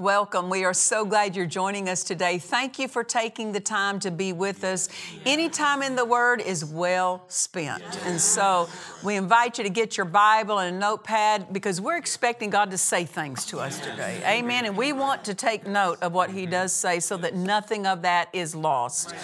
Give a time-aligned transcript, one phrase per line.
[0.00, 0.48] Welcome.
[0.48, 2.38] We are so glad you're joining us today.
[2.38, 4.88] Thank you for taking the time to be with us.
[5.26, 7.82] Any time in the Word is well spent.
[8.06, 8.70] And so
[9.04, 12.78] we invite you to get your Bible and a notepad because we're expecting God to
[12.78, 14.22] say things to us today.
[14.24, 14.64] Amen.
[14.64, 18.00] And we want to take note of what He does say so that nothing of
[18.00, 19.14] that is lost.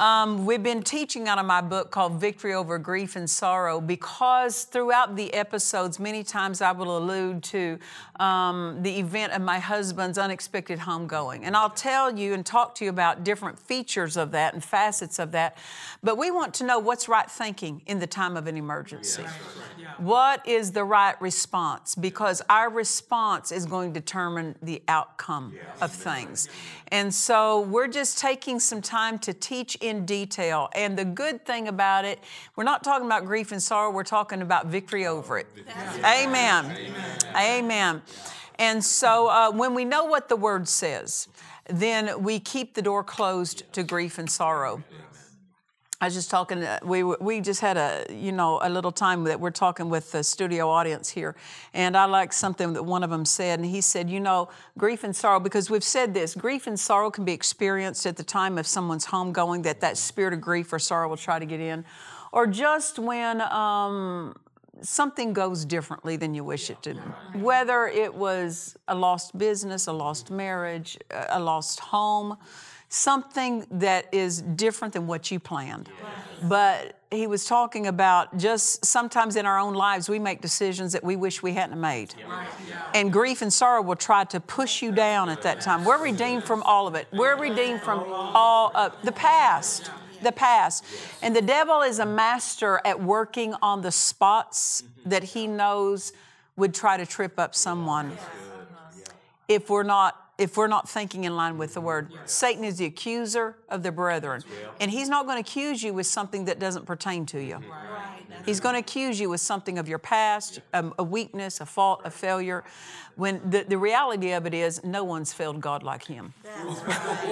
[0.00, 4.64] Um, we've been teaching out of my book called Victory Over Grief and Sorrow because
[4.64, 7.78] throughout the episodes, many times I will allude to
[8.18, 11.40] um, the event of my husband's unexpected homegoing.
[11.42, 15.18] And I'll tell you and talk to you about different features of that and facets
[15.18, 15.58] of that.
[16.02, 19.24] But we want to know what's right thinking in the time of an emergency.
[19.98, 21.94] What is the right response?
[21.94, 26.48] Because our response is going to determine the outcome of things.
[26.88, 30.68] And so we're just taking some time to teach in detail.
[30.74, 32.18] And the good thing about it,
[32.56, 35.46] we're not talking about grief and sorrow, we're talking about victory over it.
[36.04, 36.76] Amen.
[37.36, 38.02] Amen.
[38.58, 41.28] And so uh, when we know what the word says,
[41.68, 44.82] then we keep the door closed to grief and sorrow.
[46.02, 46.62] I was just talking.
[46.62, 50.12] uh, We we just had a you know a little time that we're talking with
[50.12, 51.36] the studio audience here,
[51.74, 55.04] and I like something that one of them said, and he said, you know, grief
[55.04, 58.56] and sorrow because we've said this, grief and sorrow can be experienced at the time
[58.56, 61.84] of someone's homegoing, that that spirit of grief or sorrow will try to get in,
[62.32, 63.40] or just when.
[63.42, 64.34] Um,
[64.82, 66.94] Something goes differently than you wish it to.
[67.34, 72.38] Whether it was a lost business, a lost marriage, a a lost home,
[72.90, 75.88] something that is different than what you planned.
[76.42, 81.04] But he was talking about just sometimes in our own lives, we make decisions that
[81.04, 82.14] we wish we hadn't made.
[82.92, 85.84] And grief and sorrow will try to push you down at that time.
[85.84, 87.06] We're redeemed from all of it.
[87.12, 89.90] We're redeemed from all of the past.
[90.22, 90.84] The past.
[91.22, 95.10] And the devil is a master at working on the spots mm-hmm.
[95.10, 96.12] that he knows
[96.56, 98.12] would try to trip up someone
[99.48, 102.10] if we're not if we're not thinking in line with the word.
[102.24, 104.42] Satan is the accuser of the brethren.
[104.80, 107.60] And he's not going to accuse you with something that doesn't pertain to you.
[108.46, 112.00] He's going to accuse you with something of your past, um, a weakness, a fault,
[112.06, 112.64] a failure.
[113.16, 116.32] When the, the reality of it is, no one's failed God like him.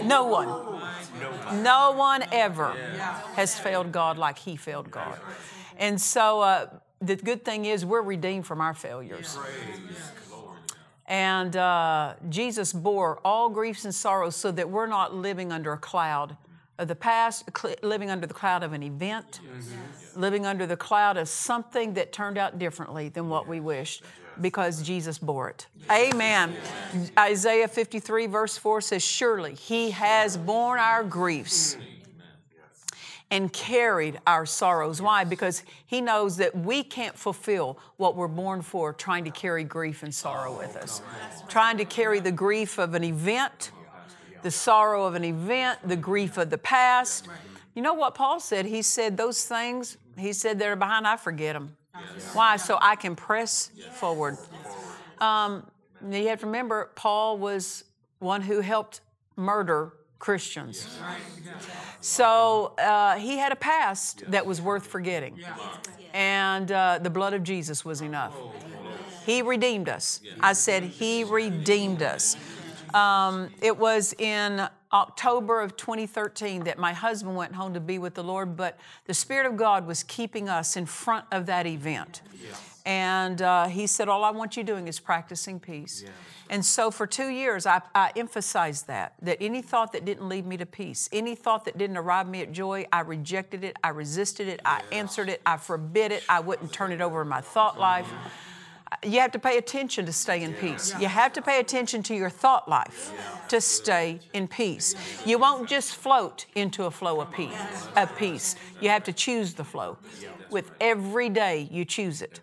[0.04, 1.62] no one.
[1.62, 2.72] No one ever
[3.36, 5.18] has failed God like he failed God.
[5.78, 6.66] And so uh,
[7.00, 9.38] the good thing is, we're redeemed from our failures.
[11.08, 15.78] And uh, Jesus bore all griefs and sorrows so that we're not living under a
[15.78, 16.36] cloud
[16.78, 19.40] of the past, cl- living under the cloud of an event,
[20.14, 24.04] living under the cloud of something that turned out differently than what we wished
[24.40, 25.66] because Jesus bore it.
[25.90, 26.54] Amen.
[27.18, 31.76] Isaiah 53, verse 4 says, Surely he has borne our griefs
[33.30, 35.02] and carried our sorrows.
[35.02, 35.24] Why?
[35.24, 40.02] Because He knows that we can't fulfill what we're born for, trying to carry grief
[40.02, 41.02] and sorrow with us.
[41.48, 43.72] Trying to carry the grief of an event,
[44.42, 47.28] the sorrow of an event, the grief of the past.
[47.74, 48.66] You know what Paul said?
[48.66, 51.76] He said, Those things, he said, they're behind, I forget them.
[52.32, 52.56] Why?
[52.56, 54.36] So I can press forward.
[55.20, 55.66] Um,
[56.08, 57.84] you have to remember, Paul was
[58.18, 59.00] one who helped
[59.36, 60.98] murder Christians.
[62.00, 65.38] So uh, he had a past that was worth forgetting.
[66.12, 68.34] And uh, the blood of Jesus was enough.
[69.26, 70.20] He redeemed us.
[70.40, 72.36] I said, He redeemed us.
[72.94, 78.14] Um, it was in October of 2013 that my husband went home to be with
[78.14, 82.22] the Lord, but the Spirit of God was keeping us in front of that event.
[82.88, 86.04] And uh, he said, All I want you doing is practicing peace.
[86.48, 90.46] And so for two years, I, I emphasized that, that any thought that didn't lead
[90.46, 93.90] me to peace, any thought that didn't arrive me at joy, I rejected it, I
[93.90, 97.42] resisted it, I answered it, I forbid it, I wouldn't turn it over in my
[97.42, 98.10] thought life.
[99.04, 100.94] You have to pay attention to stay in peace.
[100.98, 103.12] You have to pay attention to your thought life
[103.48, 104.94] to stay in peace.
[105.26, 107.52] You won't just float into a flow of peace.
[107.94, 108.56] Of peace.
[108.80, 109.98] You have to choose the flow.
[110.50, 112.40] With every day, you choose it.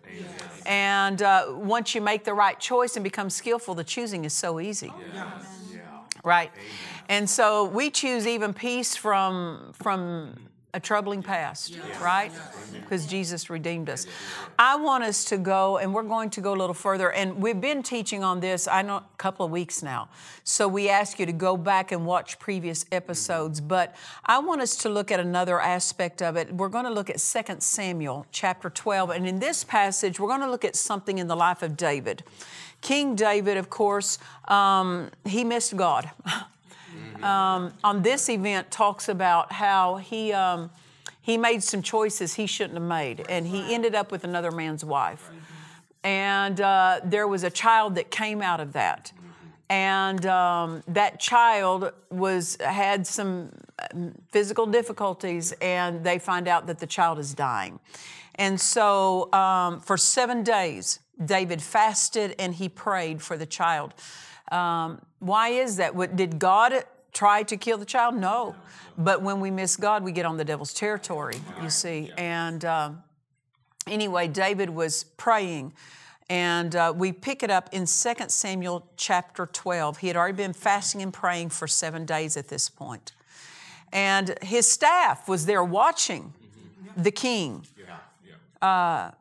[0.64, 4.60] And uh, once you make the right choice and become skillful, the choosing is so
[4.60, 4.96] easy.
[6.24, 6.50] Right?
[7.08, 10.45] And so we choose even peace from from
[10.76, 12.30] a troubling past, right?
[12.70, 14.06] Because Jesus redeemed us.
[14.58, 17.10] I want us to go, and we're going to go a little further.
[17.10, 20.10] And we've been teaching on this, I know, a couple of weeks now.
[20.44, 23.58] So we ask you to go back and watch previous episodes.
[23.58, 23.96] But
[24.26, 26.52] I want us to look at another aspect of it.
[26.52, 29.08] We're going to look at 2 Samuel chapter 12.
[29.08, 32.22] And in this passage, we're going to look at something in the life of David.
[32.82, 36.10] King David, of course, um, he missed God.
[37.22, 40.70] um, on this event talks about how he um,
[41.20, 44.84] he made some choices he shouldn't have made, and he ended up with another man's
[44.84, 45.30] wife.
[46.04, 49.12] And uh, there was a child that came out of that,
[49.68, 53.50] and um, that child was had some
[53.92, 57.80] um, physical difficulties, and they find out that the child is dying.
[58.36, 63.94] And so, um, for seven days, David fasted and he prayed for the child.
[64.52, 65.94] Um, why is that?
[65.94, 66.84] What, did God
[67.16, 68.14] try to kill the child?
[68.14, 68.54] No.
[68.98, 72.12] But when we miss God, we get on the devil's territory, you see.
[72.16, 72.90] And uh,
[73.86, 75.72] anyway, David was praying.
[76.28, 77.86] And uh, we pick it up in 2
[78.28, 79.98] Samuel chapter 12.
[79.98, 83.12] He had already been fasting and praying for seven days at this point.
[83.92, 86.34] And his staff was there watching
[86.96, 87.64] the king,
[88.60, 89.12] uh,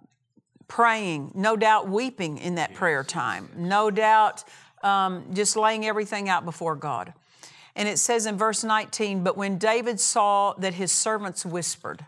[0.68, 4.44] praying, no doubt weeping in that prayer time, no doubt
[4.82, 7.14] um, just laying everything out before God.
[7.76, 12.06] And it says in verse 19, But when David saw that his servants whispered,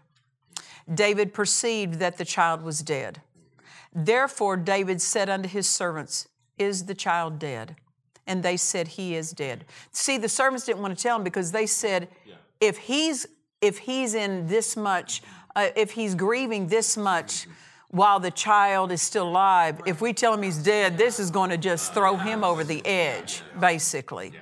[0.91, 3.21] David perceived that the child was dead.
[3.93, 6.27] Therefore, David said unto his servants,
[6.57, 7.75] Is the child dead?
[8.25, 9.65] And they said, He is dead.
[9.91, 12.07] See, the servants didn't want to tell him because they said,
[12.61, 13.27] If he's
[13.61, 15.21] if he's in this much,
[15.55, 17.47] uh, if he's grieving this much
[17.89, 21.49] while the child is still alive, if we tell him he's dead, this is going
[21.49, 24.33] to just throw him over the edge, basically.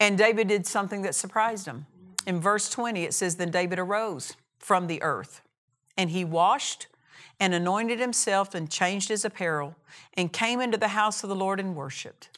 [0.00, 1.86] And David did something that surprised him.
[2.26, 5.40] In verse 20, it says, Then David arose from the earth,
[5.96, 6.86] and he washed
[7.40, 9.76] and anointed himself and changed his apparel,
[10.14, 12.30] and came into the house of the Lord and worshiped.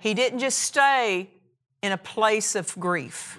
[0.00, 1.30] He didn't just stay
[1.80, 3.38] in a place of grief,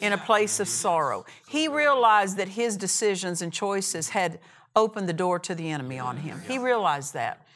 [0.00, 1.24] in a place of sorrow.
[1.48, 4.38] He realized that his decisions and choices had
[4.76, 6.42] opened the door to the enemy on him.
[6.46, 7.46] He realized that.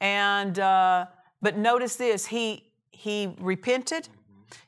[0.00, 1.06] And, uh,
[1.46, 4.08] but notice this, he, he repented.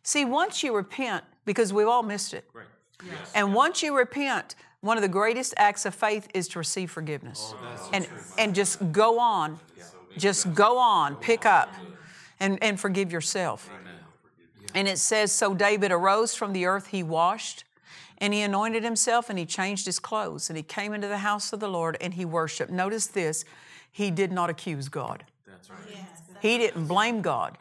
[0.05, 2.49] See, once you repent, because we've all missed it,
[3.35, 7.53] and once you repent, one of the greatest acts of faith is to receive forgiveness.
[7.93, 8.07] And,
[8.39, 9.59] and just go on,
[10.19, 11.69] just go on, pick up,
[12.39, 13.69] and, and forgive yourself.
[14.73, 17.65] And it says, So David arose from the earth, he washed,
[18.19, 21.53] and he anointed himself, and he changed his clothes, and he came into the house
[21.53, 22.71] of the Lord, and he worshiped.
[22.71, 23.45] Notice this,
[23.91, 25.25] he did not accuse God.
[25.45, 25.81] That's right.
[26.41, 27.59] He didn't blame God.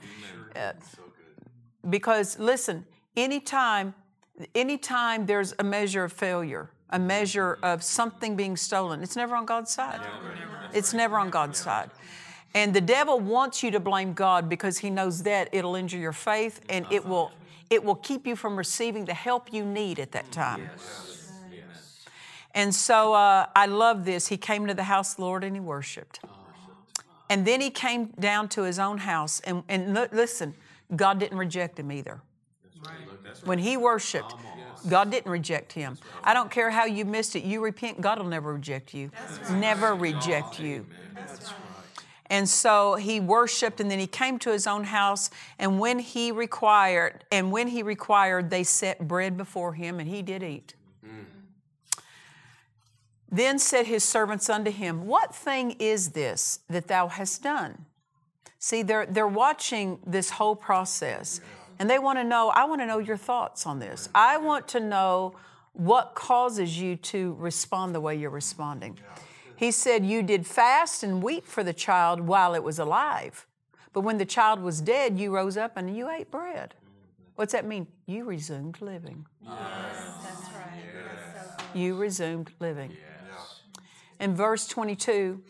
[0.56, 0.74] Uh,
[1.90, 2.86] because listen,
[3.16, 3.94] anytime,
[4.56, 9.46] anytime there's a measure of failure, a measure of something being stolen, it's never on
[9.46, 10.02] God's side.
[10.74, 11.90] It's never on God's side.
[12.54, 16.14] And the devil wants you to blame God because he knows that it'll injure your
[16.14, 17.32] faith and it will
[17.70, 20.70] it will keep you from receiving the help you need at that time.
[22.56, 24.28] And so uh, I love this.
[24.30, 26.22] He came to the house of the Lord and he worshiped.
[27.30, 29.40] And then he came down to his own house.
[29.42, 30.56] And, and listen,
[30.96, 32.22] God didn't reject him either.
[33.44, 34.34] When he worshiped,
[34.90, 35.98] God didn't reject him.
[36.24, 37.44] I don't care how you missed it.
[37.44, 39.12] You repent, God will never reject you.
[39.52, 40.86] Never reject you.
[42.30, 45.30] And so he worshiped and then he came to his own house
[45.60, 50.22] and when he required and when he required they set bread before him and he
[50.22, 50.74] did eat.
[53.32, 57.86] Then said his servants unto him, What thing is this that thou hast done?
[58.60, 61.42] See, they're, they're watching this whole process
[61.80, 64.10] and they want to know, I want to know your thoughts on this.
[64.16, 65.36] I want to know
[65.74, 68.98] what causes you to respond the way you're responding.
[69.56, 73.46] He said, You did fast and weep for the child while it was alive.
[73.94, 76.74] But when the child was dead, you rose up and you ate bread.
[77.36, 77.88] What's that mean?
[78.08, 79.26] You resumed living.
[79.42, 79.54] Yes.
[80.24, 80.82] That's right.
[80.84, 81.76] Yes.
[81.76, 82.92] You resumed living.
[82.92, 83.17] Yes.
[84.20, 85.42] In verse 22,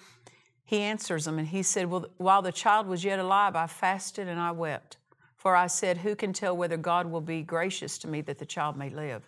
[0.66, 4.28] he answers them and he said, Well, while the child was yet alive, I fasted
[4.28, 4.98] and I wept.
[5.36, 8.46] For I said, Who can tell whether God will be gracious to me that the
[8.46, 9.28] child may live?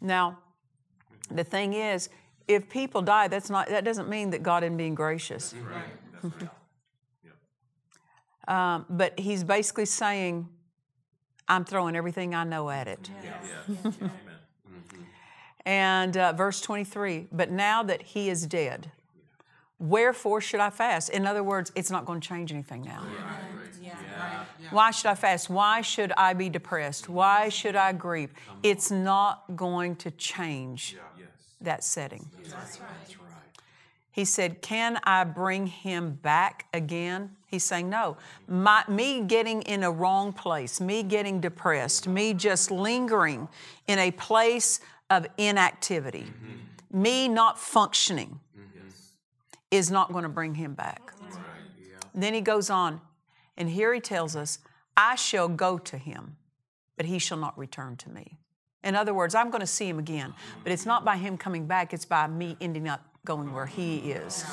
[0.00, 0.38] Now,
[1.30, 2.08] the thing is,
[2.46, 5.54] if people die, that's not that doesn't mean that God isn't being gracious.
[8.48, 10.48] Um, but he's basically saying,
[11.48, 13.10] I'm throwing everything I know at it.
[15.66, 18.92] And uh, verse 23 But now that he is dead,
[19.78, 21.10] wherefore should I fast?
[21.10, 23.02] In other words, it's not going to change anything now.
[24.70, 25.50] Why should I fast?
[25.50, 27.08] Why should I be depressed?
[27.08, 28.32] Why should I grieve?
[28.62, 30.96] It's not going to change
[31.60, 32.26] that setting.
[34.10, 37.36] He said, Can I bring him back again?
[37.48, 38.16] He's saying, No.
[38.48, 43.46] My, me getting in a wrong place, me getting depressed, me just lingering
[43.86, 47.02] in a place of inactivity, mm-hmm.
[47.02, 48.88] me not functioning mm-hmm.
[49.70, 51.12] is not going to bring him back.
[51.20, 51.40] Right.
[51.78, 51.96] Yeah.
[52.14, 53.00] Then he goes on,
[53.56, 54.58] and here he tells us,
[54.96, 56.36] I shall go to him,
[56.96, 58.38] but he shall not return to me.
[58.82, 60.32] In other words, I'm going to see him again,
[60.62, 63.98] but it's not by him coming back, it's by me ending up going where he
[63.98, 64.46] is.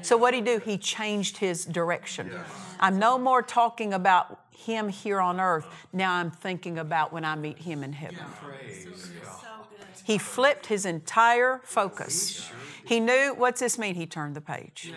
[0.00, 0.62] So, what did he do?
[0.64, 2.30] He changed his direction.
[2.78, 5.66] I'm no more talking about him here on earth.
[5.92, 8.18] Now I'm thinking about when I meet him in heaven.
[10.04, 12.50] He flipped his entire focus.
[12.84, 13.94] He knew, what's this mean?
[13.94, 14.92] He turned the page.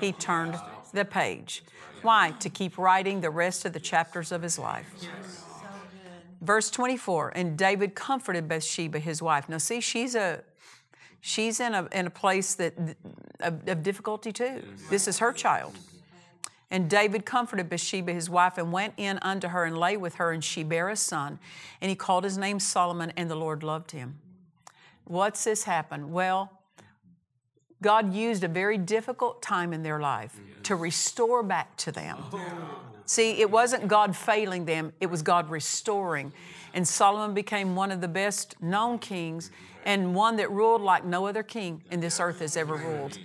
[0.00, 0.56] He turned
[0.92, 1.64] the page.
[2.02, 2.32] Why?
[2.40, 4.86] To keep writing the rest of the chapters of his life.
[6.40, 9.48] Verse 24, and David comforted Bathsheba, his wife.
[9.48, 10.44] Now, see, she's a
[11.26, 12.74] she's in a, in a place that
[13.40, 14.62] of, of difficulty too.
[14.88, 15.76] This is her child.
[16.70, 20.32] And David comforted Bathsheba, his wife, and went in unto her and lay with her,
[20.32, 21.38] and she bare a son.
[21.80, 24.18] And he called his name Solomon, and the Lord loved him.
[25.04, 26.12] What's this happen?
[26.12, 26.50] Well,
[27.82, 32.18] God used a very difficult time in their life to restore back to them.
[32.32, 36.32] Oh, See, it wasn't God failing them, it was God restoring.
[36.74, 39.50] And Solomon became one of the best known kings
[39.84, 43.18] and one that ruled like no other king in this earth has ever ruled.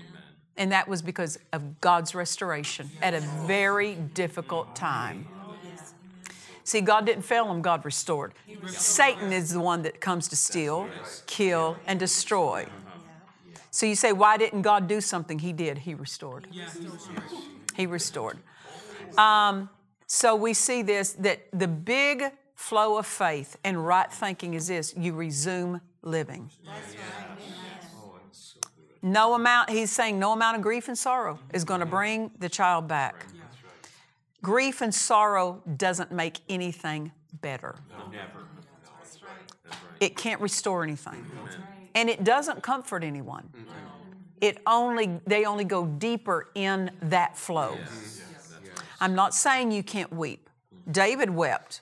[0.56, 5.28] And that was because of God's restoration at a very difficult time.
[6.64, 8.34] See, God didn't fail him, God restored.
[8.68, 10.88] Satan is the one that comes to steal,
[11.26, 12.68] kill, and destroy.
[13.72, 15.40] So you say, why didn't God do something?
[15.40, 15.80] He did.
[15.80, 16.48] He restored.
[17.76, 18.38] He restored.
[19.18, 19.70] Um,
[20.08, 22.24] so we see this that the big
[22.56, 26.50] flow of faith and right thinking is this you resume living.
[29.02, 32.50] No amount, he's saying, no amount of grief and sorrow is going to bring the
[32.50, 33.26] child back.
[34.44, 37.76] Grief and sorrow doesn't make anything better.
[40.00, 41.26] It can't restore anything.
[41.96, 43.50] And it doesn't comfort anyone.
[44.40, 47.78] It only they only go deeper in that flow.
[49.02, 50.50] I'm not saying you can't weep.
[50.90, 51.82] David wept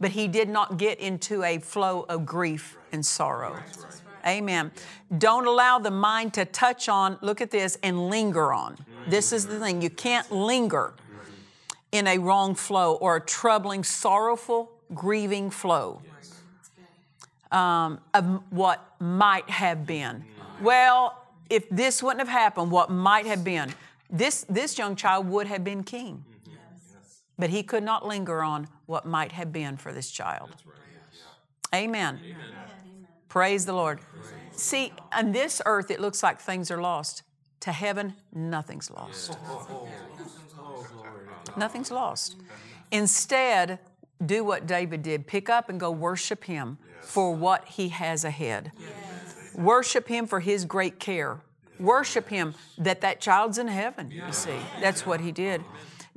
[0.00, 3.58] but he did not get into a flow of grief and sorrow.
[4.26, 4.72] Amen.
[5.18, 8.76] Don't allow the mind to touch on, look at this, and linger on.
[9.08, 9.80] This is the thing.
[9.80, 10.94] You can't linger
[11.92, 16.02] in a wrong flow or a troubling, sorrowful, grieving flow
[17.52, 20.24] um, of what might have been.
[20.60, 23.72] Well, if this wouldn't have happened, what might have been?
[24.10, 26.24] This, this young child would have been king.
[27.38, 30.50] But he could not linger on what might have been for this child.
[31.74, 32.20] Amen.
[32.24, 32.36] Amen.
[33.28, 34.00] Praise the Lord.
[34.00, 34.60] Praise.
[34.60, 37.22] See, on this earth, it looks like things are lost.
[37.60, 39.36] To heaven, nothing's lost.
[41.56, 42.36] Nothing's lost.
[42.90, 43.78] Instead,
[44.24, 48.72] do what David did pick up and go worship him for what he has ahead.
[49.54, 51.40] Worship him for his great care.
[51.78, 54.56] Worship him that that child's in heaven, you see.
[54.80, 55.62] That's what he did.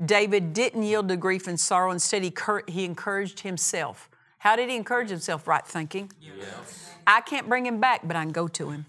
[0.04, 1.92] David didn't yield to grief and sorrow.
[1.92, 4.10] Instead, he, cur- he encouraged himself.
[4.40, 5.48] How did he encourage himself?
[5.48, 6.12] Right thinking.
[6.22, 6.94] Yes.
[7.06, 8.86] I can't bring him back, but I can go to him.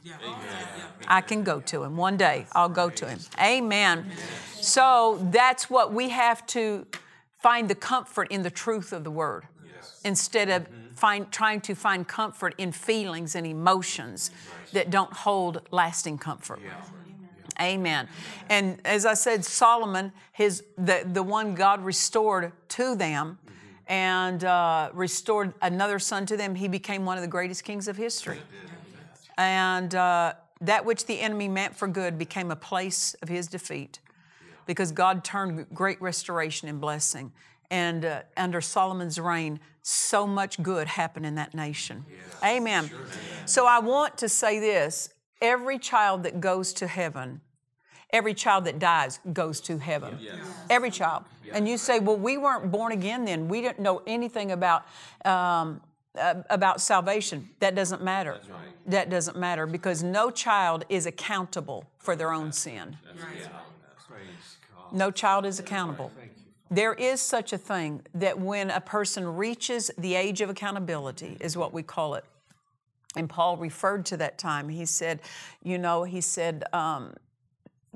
[1.08, 1.96] I can go to him.
[1.96, 3.18] One day, I'll go to him.
[3.40, 4.10] Amen.
[4.60, 6.86] So that's what we have to
[7.38, 9.44] find the comfort in the truth of the word
[10.04, 10.94] instead of mm-hmm.
[10.94, 14.30] find, trying to find comfort in feelings and emotions
[14.72, 16.60] that don't hold lasting comfort.
[17.60, 18.08] Amen.
[18.48, 23.38] And as I said, Solomon, his the, the one God restored to them
[23.86, 27.96] and uh, restored another son to them, he became one of the greatest kings of
[27.96, 28.38] history.
[29.36, 33.98] And uh, that which the enemy meant for good became a place of his defeat
[34.66, 37.32] because God turned great restoration and blessing.
[37.70, 42.04] And uh, under Solomon's reign, so much good happened in that nation.
[42.44, 42.90] Amen.
[43.46, 47.40] So I want to say this every child that goes to heaven
[48.12, 50.18] Every child that dies goes to heaven.
[50.20, 50.36] Yes.
[50.68, 51.24] Every child.
[51.52, 53.48] And you say, well, we weren't born again then.
[53.48, 54.86] We didn't know anything about
[55.24, 55.80] um,
[56.18, 57.48] uh, about salvation.
[57.60, 58.40] That doesn't matter.
[58.86, 62.96] That doesn't matter because no child is accountable for their own sin.
[64.92, 66.10] No child is accountable.
[66.70, 71.56] There is such a thing that when a person reaches the age of accountability, is
[71.56, 72.24] what we call it.
[73.16, 74.68] And Paul referred to that time.
[74.68, 75.20] He said,
[75.64, 77.14] you know, he said, um,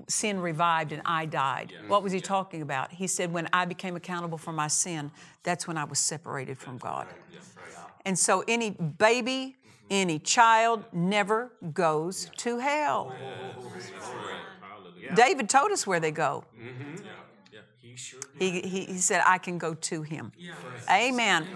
[0.09, 1.73] sin revived and I died.
[1.89, 2.93] What was he talking about?
[2.93, 5.11] He said, when I became accountable for my sin,
[5.43, 7.07] that's when I was separated from God.
[8.05, 9.57] And so any baby,
[9.91, 13.15] any child never goes to hell.
[15.15, 16.45] David told us where they go.
[18.39, 20.33] He, he, he said, I can go to him.
[20.91, 21.47] Amen.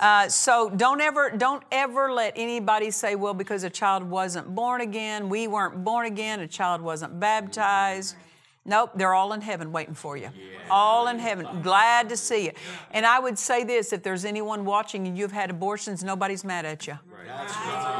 [0.00, 4.80] Uh, so don't ever don't ever let anybody say, well, because a child wasn't born
[4.80, 8.16] again, we weren't born again, a child wasn't baptized.
[8.64, 10.30] Nope, they're all in heaven waiting for you.
[10.70, 11.62] All in heaven.
[11.62, 12.52] Glad to see you.
[12.92, 16.66] And I would say this if there's anyone watching and you've had abortions, nobody's mad
[16.66, 16.98] at you.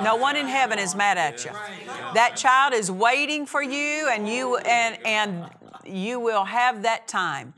[0.02, 1.50] No one in heaven is mad at you.
[2.14, 5.50] That child is waiting for you and you and and
[5.90, 7.54] you will have that time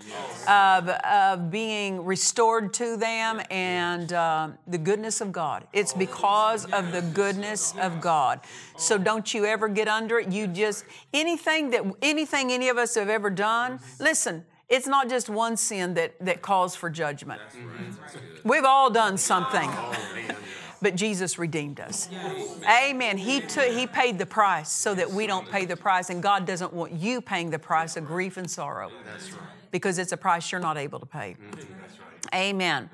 [0.48, 5.66] of, of being restored to them and uh, the goodness of God.
[5.72, 8.40] It's because of the goodness of God.
[8.76, 10.30] So don't you ever get under it.
[10.30, 13.80] You just anything that anything any of us have ever done.
[14.00, 17.40] Listen, it's not just one sin that that calls for judgment.
[18.44, 19.70] We've all done something
[20.82, 22.08] but Jesus redeemed us.
[22.68, 23.16] Amen.
[23.16, 26.44] He took he paid the price so that we don't pay the price and God
[26.44, 28.90] doesn't want you paying the price of grief and sorrow.
[29.04, 29.40] That's right.
[29.70, 31.36] Because it's a price you're not able to pay.
[31.40, 31.50] Mm-hmm.
[31.80, 32.34] That's right.
[32.34, 32.90] Amen.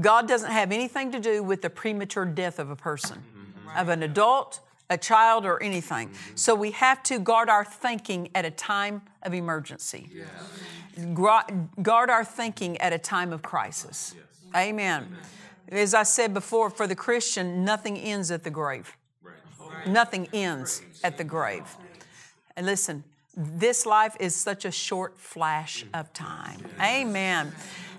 [0.00, 3.78] God doesn't have anything to do with the premature death of a person, mm-hmm.
[3.78, 6.08] of an adult, a child, or anything.
[6.08, 6.36] Mm-hmm.
[6.36, 10.10] So we have to guard our thinking at a time of emergency.
[11.12, 14.14] Guard our thinking at a time of crisis.
[14.16, 14.24] Yes.
[14.54, 15.16] Amen.
[15.68, 18.96] As I said before, for the Christian, nothing ends at the grave.
[19.22, 19.86] Right.
[19.86, 21.64] Nothing ends at the grave.
[22.56, 23.04] And listen,
[23.36, 26.60] this life is such a short flash of time.
[26.80, 27.52] Amen.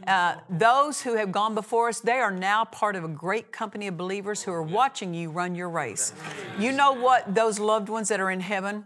[0.06, 3.88] Uh, those who have gone before us, they are now part of a great company
[3.88, 6.14] of believers who are watching you run your race.
[6.60, 8.86] You know what those loved ones that are in heaven,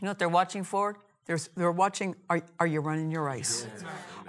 [0.00, 0.96] you know what they're watching for?
[1.26, 3.66] They're, they're watching, are, are you running your race?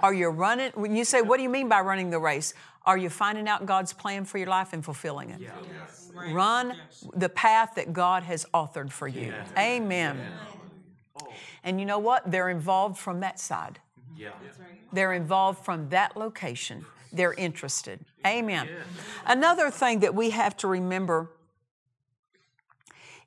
[0.00, 0.70] Are you running?
[0.74, 2.54] When you say, what do you mean by running the race?
[2.84, 5.40] Are you finding out God's plan for your life and fulfilling it?
[5.40, 5.50] Yeah.
[5.80, 6.10] Yes.
[6.14, 6.76] Run
[7.14, 9.32] the path that God has authored for you.
[9.56, 10.20] Amen.
[11.20, 11.28] Oh.
[11.64, 12.30] And you know what?
[12.30, 13.78] They're involved from that side.
[14.16, 14.30] Yeah.
[14.92, 16.84] They're involved from that location.
[17.12, 18.00] They're interested.
[18.26, 18.68] Amen.
[19.26, 21.30] Another thing that we have to remember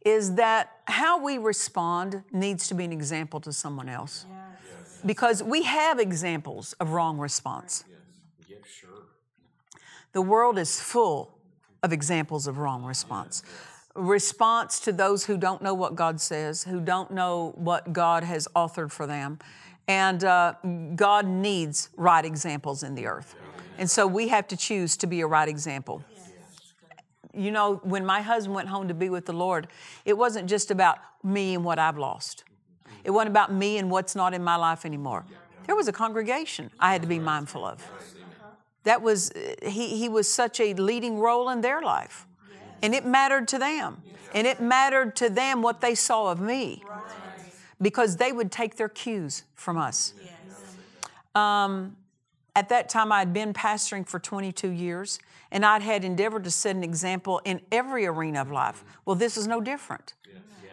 [0.03, 4.25] is that how we respond needs to be an example to someone else.
[5.05, 7.83] Because we have examples of wrong response.
[10.15, 11.37] The world is full
[11.83, 13.43] of examples of wrong response.
[13.95, 18.47] Response to those who don't know what God says, who don't know what God has
[18.55, 19.39] authored for them.
[19.89, 20.53] And uh,
[20.95, 23.35] God needs right examples in the earth.
[23.77, 26.01] And so we have to choose to be a right example.
[27.33, 29.67] You know, when my husband went home to be with the Lord,
[30.05, 32.45] it wasn't just about me and what I've lost.
[33.03, 35.25] It wasn't about me and what's not in my life anymore.
[35.65, 37.85] There was a congregation I had to be mindful of.
[38.85, 42.25] That was, he, he was such a leading role in their life.
[42.81, 44.01] And it mattered to them.
[44.33, 46.83] And it mattered to them what they saw of me
[47.81, 50.13] because they would take their cues from us.
[51.33, 51.97] Um,
[52.55, 55.19] at that time, I had been pastoring for 22 years,
[55.51, 58.85] and I'd had endeavored to set an example in every arena of life.
[59.03, 60.13] Well, this is no different.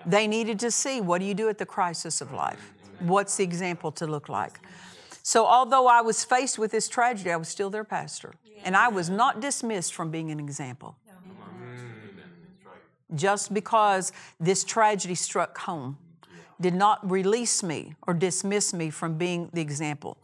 [0.07, 2.73] They needed to see what do you do at the crisis of life?
[3.01, 4.61] What's the example to look like?
[5.23, 8.35] So, although I was faced with this tragedy, I was still their pastor.
[8.65, 10.97] And I was not dismissed from being an example.
[13.15, 15.99] Just because this tragedy struck home
[16.61, 20.17] did not release me or dismiss me from being the example.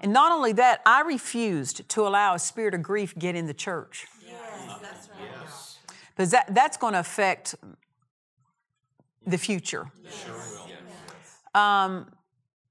[0.00, 3.54] And not only that, I refused to allow a spirit of grief get in the
[3.54, 4.06] church.
[4.26, 5.28] Yes, that's right.
[6.14, 7.54] Because that, that's going to affect
[9.26, 9.86] the future.
[11.54, 12.10] Um,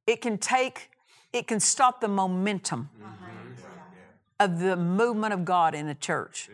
[0.05, 0.91] it can take
[1.33, 2.89] it can stop the momentum
[4.39, 6.49] of the movement of God in a church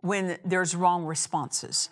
[0.00, 1.90] when there's wrong responses.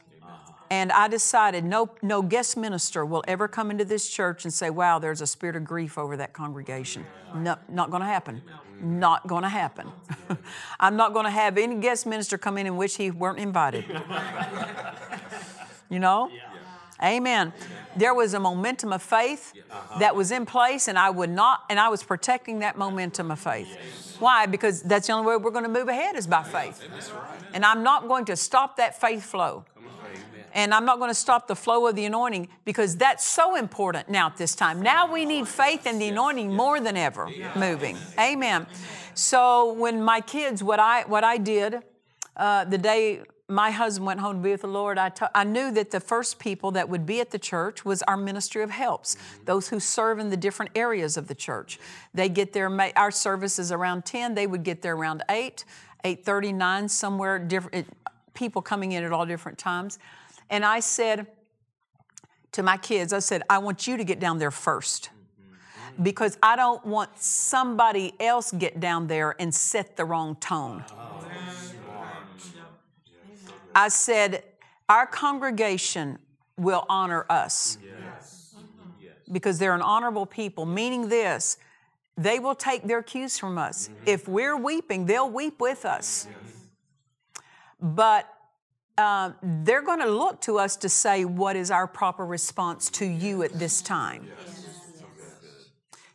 [0.72, 4.70] And I decided no, no guest minister will ever come into this church and say,
[4.70, 7.04] wow, there's a spirit of grief over that congregation.
[7.34, 8.40] No, not going to happen.
[8.80, 9.90] Not going to happen.
[10.80, 13.84] I'm not going to have any guest minister come in in which he weren't invited.
[15.90, 16.30] you know?
[17.02, 17.52] Amen.
[17.96, 19.52] There was a momentum of faith
[19.98, 23.40] that was in place, and I would not, and I was protecting that momentum of
[23.40, 24.16] faith.
[24.20, 24.46] Why?
[24.46, 26.86] Because that's the only way we're going to move ahead is by faith.
[27.52, 29.64] And I'm not going to stop that faith flow.
[30.52, 34.08] And I'm not going to stop the flow of the anointing because that's so important
[34.08, 34.82] now at this time.
[34.82, 37.96] Now we need faith and the anointing more than ever moving.
[38.18, 38.66] Amen.
[39.14, 41.82] So when my kids, what I what I did
[42.36, 45.44] uh, the day my husband went home to be with the Lord, I, t- I
[45.44, 48.70] knew that the first people that would be at the church was our ministry of
[48.70, 49.44] helps, mm-hmm.
[49.44, 51.78] those who serve in the different areas of the church.
[52.14, 55.64] They get there, our services around 10, they would get there around 8,
[56.04, 57.86] 8.39, somewhere, different,
[58.34, 59.98] people coming in at all different times.
[60.48, 61.26] And I said
[62.52, 66.02] to my kids, I said, I want you to get down there first mm-hmm.
[66.02, 70.84] because I don't want somebody else get down there and set the wrong tone.
[70.92, 71.29] Oh,
[73.74, 74.44] I said,
[74.88, 76.18] Our congregation
[76.56, 77.78] will honor us
[79.30, 81.56] because they're an honorable people, meaning this
[82.16, 83.88] they will take their cues from us.
[84.04, 86.26] If we're weeping, they'll weep with us.
[87.80, 88.28] But
[88.98, 93.06] uh, they're going to look to us to say, What is our proper response to
[93.06, 94.28] you at this time?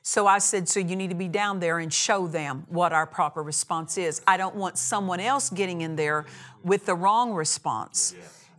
[0.04, 3.08] So I said, So you need to be down there and show them what our
[3.08, 4.22] proper response is.
[4.28, 6.28] I don't want someone else getting in there
[6.65, 8.13] with the wrong response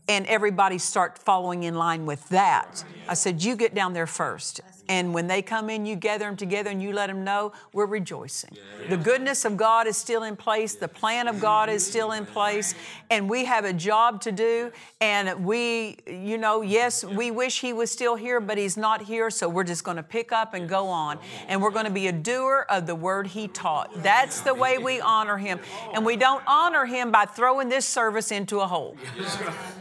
[0.08, 2.84] and everybody start following in line with that.
[3.08, 4.60] I said, You get down there first.
[4.88, 7.87] And when they come in, you gather them together and you let them know we're
[7.87, 8.57] rejoicing.
[8.88, 12.27] The goodness of God is still in place, the plan of God is still in
[12.27, 12.75] place,
[13.11, 14.70] and we have a job to do.
[15.01, 19.31] And we, you know, yes, we wish He was still here, but He's not here,
[19.31, 21.18] so we're just going to pick up and go on.
[21.49, 24.03] And we're going to be a doer of the word He taught.
[24.03, 25.61] That's the way we honor Him.
[25.92, 28.96] And we don't honor Him by throwing this service into a hole.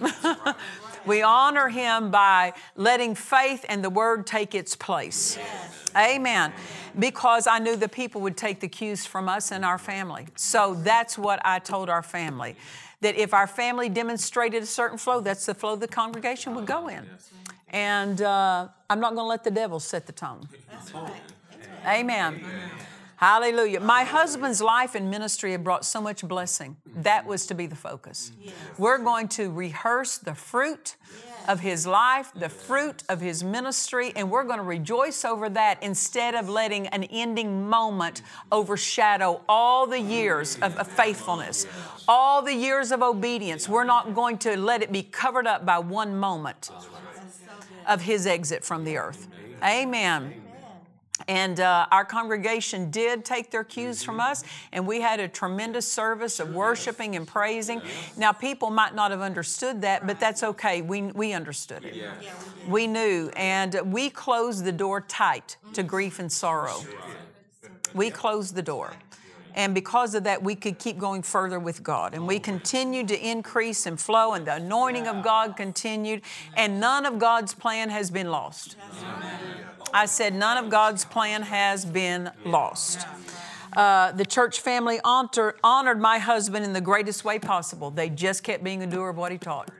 [1.06, 5.38] We honor him by letting faith and the word take its place.
[5.38, 5.86] Yes.
[5.96, 6.54] Amen.
[6.98, 10.28] Because I knew the people would take the cues from us and our family.
[10.36, 12.56] So that's what I told our family.
[13.02, 16.88] That if our family demonstrated a certain flow, that's the flow the congregation would go
[16.88, 17.06] in.
[17.70, 20.48] And uh, I'm not going to let the devil set the tone.
[21.86, 22.36] Amen.
[22.36, 22.46] Amen.
[23.18, 23.80] Hallelujah.
[23.80, 26.76] My husband's life and ministry have brought so much blessing.
[26.98, 28.32] That was to be the focus.
[28.42, 28.54] Yes.
[28.78, 31.50] We're going to rehearse the fruit yes.
[31.50, 35.82] of his life, the fruit of his ministry, and we're going to rejoice over that
[35.82, 41.66] instead of letting an ending moment overshadow all the years of, of faithfulness,
[42.10, 43.70] all the years of obedience.
[43.70, 46.70] We're not going to let it be covered up by one moment
[47.88, 49.28] of his exit from the earth.
[49.64, 50.45] Amen.
[51.28, 55.88] And uh, our congregation did take their cues from us, and we had a tremendous
[55.88, 57.82] service of worshiping and praising.
[58.18, 60.82] Now, people might not have understood that, but that's okay.
[60.82, 61.96] We, we understood it.
[62.68, 66.82] We knew, and we closed the door tight to grief and sorrow.
[67.94, 68.94] We closed the door.
[69.56, 72.14] And because of that, we could keep going further with God.
[72.14, 76.22] And we continued to increase and flow, and the anointing of God continued,
[76.56, 78.76] and none of God's plan has been lost.
[79.94, 83.08] I said, none of God's plan has been lost.
[83.78, 87.92] Uh, the church family honor, honored my husband in the greatest way possible.
[87.92, 89.72] They just kept being a doer of what he taught.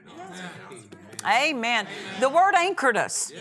[1.28, 1.88] Amen.
[2.20, 3.32] The word anchored us.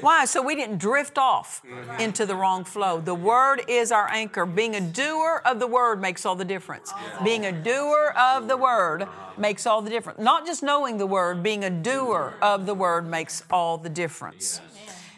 [0.00, 0.24] Why?
[0.24, 1.62] So we didn't drift off
[1.98, 3.00] into the wrong flow.
[3.00, 4.46] The word is our anchor.
[4.46, 6.92] Being a doer of the word makes all the difference.
[7.24, 9.06] Being a doer of the word
[9.38, 10.18] makes all the difference.
[10.20, 14.60] Not just knowing the word, being a doer of the word makes all the difference.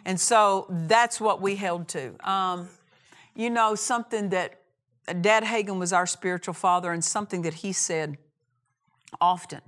[0.04, 2.14] And so that's what we held to.
[2.28, 2.68] Um,
[3.34, 4.60] you know, something that
[5.20, 8.18] Dad Hagin was our spiritual father, and something that he said
[9.20, 9.60] often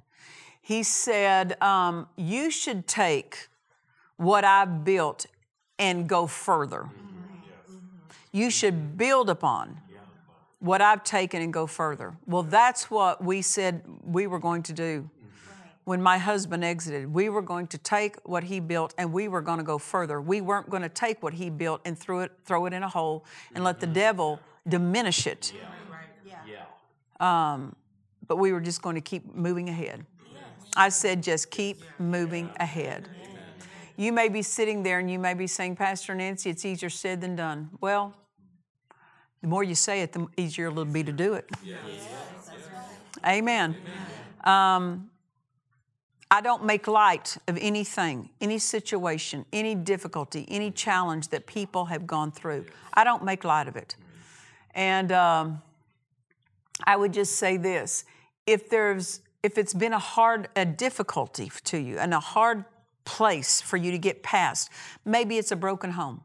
[0.61, 3.49] he said, um, You should take
[4.17, 5.27] what I've built
[5.79, 6.89] and go further.
[8.33, 9.81] You should build upon
[10.61, 12.15] what I've taken and go further.
[12.27, 15.09] Well, that's what we said we were going to do
[15.85, 17.13] when my husband exited.
[17.13, 20.21] We were going to take what he built and we were going to go further.
[20.21, 22.89] We weren't going to take what he built and throw it, throw it in a
[22.89, 25.53] hole and let the devil diminish it.
[27.19, 27.75] Um,
[28.29, 30.05] but we were just going to keep moving ahead.
[30.77, 33.09] I said, just keep moving ahead.
[33.97, 37.21] You may be sitting there and you may be saying, Pastor Nancy, it's easier said
[37.21, 37.71] than done.
[37.81, 38.15] Well,
[39.43, 41.49] the more you say it, the easier it'll be to do it.
[43.27, 43.77] Amen.
[44.45, 45.11] Um,
[46.31, 52.07] I don't make light of anything, any situation, any difficulty, any challenge that people have
[52.07, 52.67] gone through.
[52.95, 53.97] I don't make light of it.
[54.75, 55.61] And um,
[56.85, 58.05] I would just say this
[58.47, 62.65] if there's if it's been a hard, a difficulty to you and a hard
[63.05, 64.71] place for you to get past.
[65.05, 66.23] Maybe it's a broken home.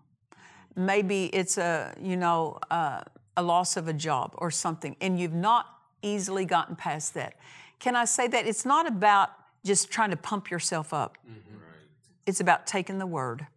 [0.76, 3.02] Maybe it's a, you know, uh,
[3.38, 5.68] a loss of a job or something, and you've not
[6.02, 7.36] easily gotten past that.
[7.80, 9.32] Can I say that it's not about
[9.64, 11.18] just trying to pump yourself up?
[11.26, 11.58] Mm-hmm.
[12.26, 13.48] It's about taking the word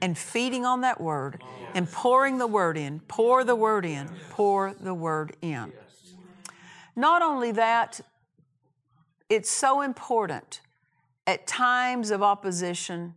[0.00, 1.42] and feeding on that word
[1.74, 5.72] and pouring the word in, pour the word in, pour the word in.
[6.96, 8.00] Not only that,
[9.28, 10.60] it's so important
[11.26, 13.14] at times of opposition,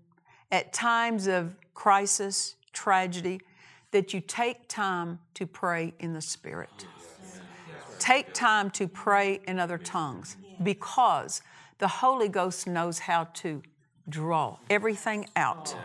[0.52, 3.42] at times of crisis, tragedy,
[3.92, 6.88] that you take time to pray in the Spirit.
[8.00, 11.42] Take time to pray in other tongues because
[11.80, 13.62] the Holy Ghost knows how to
[14.10, 15.76] draw everything out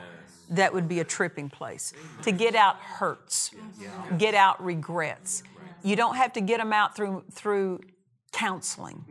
[0.51, 1.93] that would be a tripping place.
[2.23, 3.51] To get out hurts,
[4.19, 5.43] get out regrets.
[5.83, 7.81] You don't have to get them out through, through
[8.33, 9.05] counseling.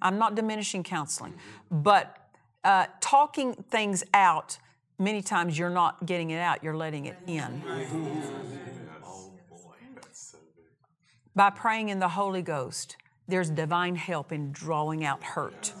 [0.00, 1.34] I'm not diminishing counseling,
[1.70, 2.16] but
[2.64, 4.58] uh, talking things out,
[4.98, 7.62] many times you're not getting it out, you're letting it in.
[11.34, 12.96] By praying in the Holy Ghost,
[13.28, 15.72] there's divine help in drawing out hurt.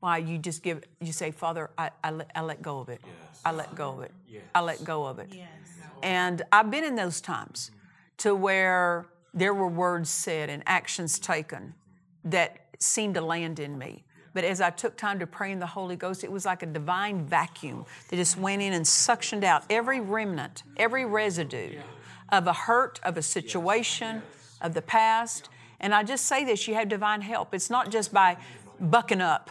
[0.00, 3.00] Why you just give, you say, Father, I, I, let, I let go of it.
[3.44, 4.12] I let go of it.
[4.54, 5.32] I let go of it.
[6.02, 7.70] And I've been in those times
[8.18, 11.74] to where there were words said and actions taken
[12.24, 14.04] that seemed to land in me.
[14.34, 16.66] But as I took time to pray in the Holy Ghost, it was like a
[16.66, 21.78] divine vacuum that just went in and suctioned out every remnant, every residue
[22.30, 24.22] of a hurt, of a situation,
[24.60, 25.50] of the past.
[25.80, 27.52] And I just say this you have divine help.
[27.52, 28.38] It's not just by
[28.80, 29.50] bucking up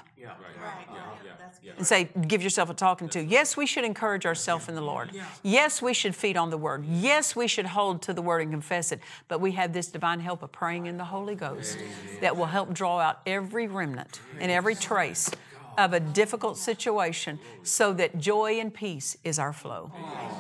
[1.78, 3.24] and say, give yourself a talking to.
[3.24, 5.12] Yes, we should encourage ourselves in the Lord.
[5.44, 6.86] Yes, we should feed on the Word.
[6.86, 9.00] Yes, we should hold to the Word and confess it.
[9.28, 11.78] But we have this divine help of praying in the Holy Ghost
[12.22, 15.30] that will help draw out every remnant and every trace
[15.78, 19.92] of a difficult situation so that joy and peace is our flow.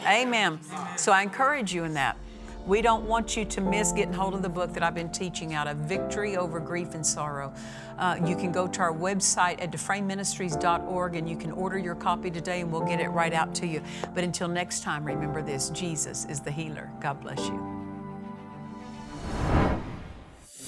[0.05, 0.59] Amen.
[0.97, 2.17] So I encourage you in that.
[2.67, 5.53] We don't want you to miss getting hold of the book that I've been teaching
[5.53, 7.51] out of Victory Over Grief and Sorrow.
[7.97, 12.29] Uh, you can go to our website at dufresneministries.org and you can order your copy
[12.29, 13.81] today and we'll get it right out to you.
[14.13, 16.91] But until next time, remember this Jesus is the healer.
[16.99, 17.81] God bless you.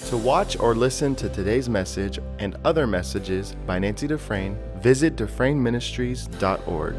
[0.08, 6.94] To watch or listen to today's message and other messages by Nancy Dufresne, visit DufresneMinistries.org.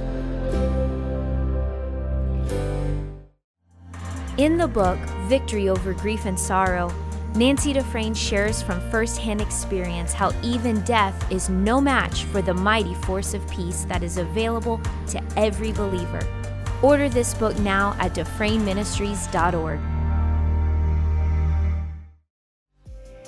[4.38, 6.94] In the book, Victory Over Grief and Sorrow,
[7.36, 12.96] Nancy Dufresne shares from firsthand experience how even death is no match for the mighty
[12.96, 16.20] force of peace that is available to every believer.
[16.82, 19.80] Order this book now at DufresneMinistries.org.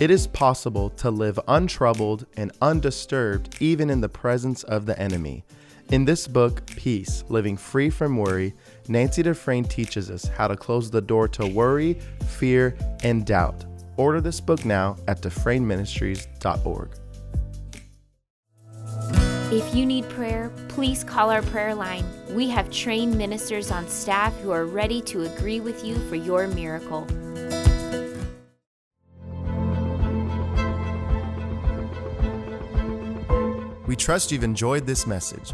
[0.02, 5.46] It is possible to live untroubled and undisturbed even in the presence of the enemy.
[5.89, 8.54] In this book, Peace Living Free from Worry,
[8.89, 13.65] Nancy Dufresne teaches us how to close the door to worry, fear, and doubt.
[13.97, 16.89] Order this book now at DufresneMinistries.org.
[19.50, 22.06] If you need prayer, please call our prayer line.
[22.30, 26.47] We have trained ministers on staff who are ready to agree with you for your
[26.47, 27.08] miracle.
[33.88, 35.54] We trust you've enjoyed this message.